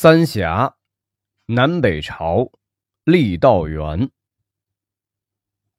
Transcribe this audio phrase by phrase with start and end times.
[0.00, 0.76] 三峡，
[1.46, 2.52] 南北朝，
[3.04, 4.10] 郦道元。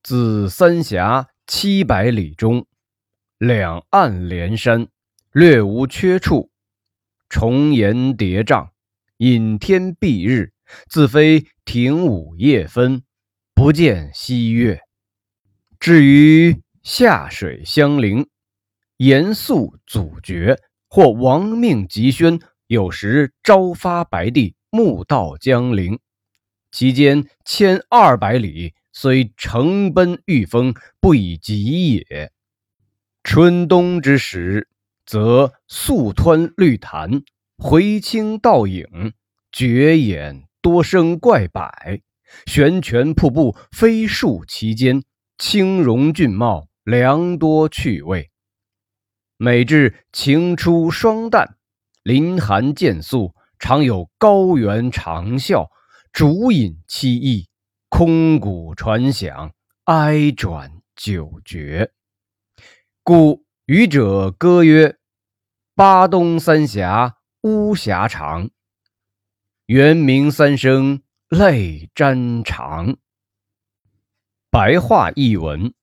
[0.04, 2.66] 自三峡七百里中，
[3.38, 4.90] 两岸连山，
[5.32, 6.52] 略无缺处，
[7.30, 8.72] 重岩叠嶂，
[9.20, 10.52] 隐天蔽日，
[10.90, 13.04] 自非亭午夜分，
[13.54, 14.82] 不见西月。
[15.80, 18.28] 至于下水相邻，
[18.98, 20.60] 严肃阻绝，
[20.90, 22.38] 或亡命急宣。
[22.70, 25.98] 有时朝发白帝，暮到江陵，
[26.72, 32.32] 其间千二百里，虽乘奔御风，不以疾也。
[33.24, 34.70] 春冬之时，
[35.04, 37.24] 则素湍绿潭，
[37.58, 39.14] 回清倒影，
[39.52, 41.72] 绝眼多生怪柏，
[42.46, 45.02] 悬泉瀑布飞漱其间，
[45.40, 48.30] 清荣俊茂，良多趣味。
[49.38, 51.59] 每至晴初霜旦。
[52.04, 55.70] 林寒涧肃，常有高猿长啸，
[56.14, 57.50] 竹饮凄异，
[57.90, 59.52] 空谷传响，
[59.84, 61.92] 哀转久绝。
[63.04, 64.98] 故渔者歌曰
[65.76, 68.50] ：“巴东三峡巫峡长，
[69.66, 72.98] 猿鸣三声泪沾裳。”
[74.50, 75.74] 白话译文：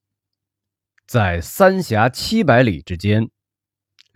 [1.06, 3.30] 在三峡七百里之间。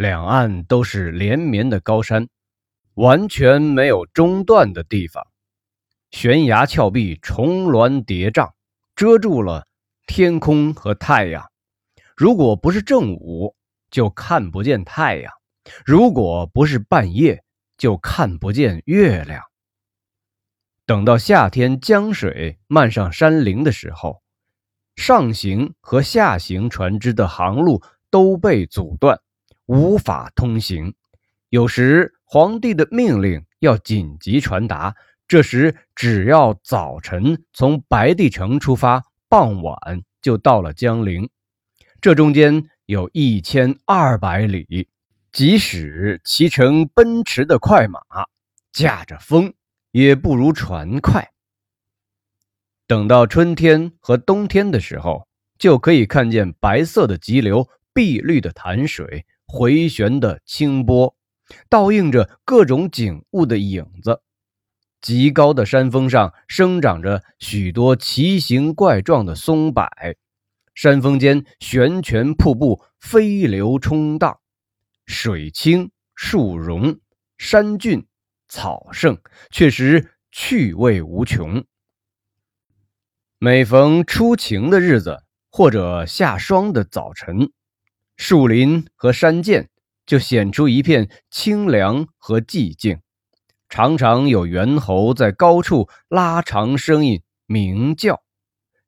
[0.00, 2.26] 两岸都是连绵的高山，
[2.94, 5.26] 完全没有中断的地方。
[6.10, 8.52] 悬崖峭壁重峦叠嶂，
[8.96, 9.66] 遮住了
[10.06, 11.50] 天空和太阳。
[12.16, 13.54] 如果不是正午，
[13.90, 15.30] 就看不见太阳；
[15.84, 17.44] 如果不是半夜，
[17.76, 19.42] 就看不见月亮。
[20.86, 24.22] 等到夏天江水漫上山林的时候，
[24.96, 29.20] 上行和下行船只的航路都被阻断。
[29.70, 30.94] 无法通行，
[31.48, 34.96] 有时皇帝的命令要紧急传达，
[35.28, 41.30] 这时只要早晨从白帝城出发，傍晚就到了江陵。
[42.00, 44.88] 这中间有一千二百里，
[45.30, 48.00] 即使骑乘奔驰的快马，
[48.72, 49.54] 驾着风，
[49.92, 51.30] 也不如船快。
[52.88, 55.28] 等到春天和冬天的时候，
[55.60, 59.24] 就可以看见白色的急流，碧绿的潭水。
[59.52, 61.16] 回旋的清波，
[61.68, 64.22] 倒映着各种景物的影子。
[65.00, 69.90] 极高的山峰上生长着许多奇形怪状的松柏，
[70.72, 74.38] 山峰间悬泉瀑布飞流冲荡，
[75.06, 77.00] 水清树荣，
[77.36, 78.06] 山峻
[78.46, 79.18] 草盛，
[79.50, 81.64] 确实趣味无穷。
[83.38, 87.50] 每逢初晴的日子，或者下霜的早晨。
[88.22, 89.70] 树林和山涧
[90.04, 93.00] 就显出一片清凉和寂静，
[93.70, 98.20] 常常有猿猴在高处拉长声音鸣叫，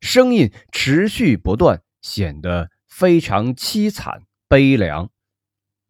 [0.02, 5.08] 声音持续不断，显得非常凄惨悲凉。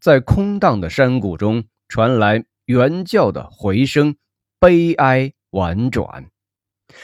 [0.01, 4.15] 在空荡的山谷中传来猿叫的回声，
[4.61, 6.31] 悲哀婉转，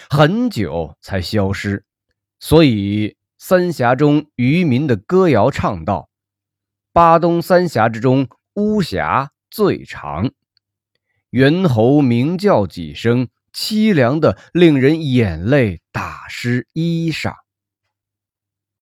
[0.09, 1.85] 很久才消失。
[2.39, 6.09] 所以三峡中渔民的歌谣唱道。
[6.99, 10.33] 巴东三峡之中，巫峡最长。
[11.31, 17.33] 猿猴鸣叫几声，凄凉的令人眼泪打湿衣裳。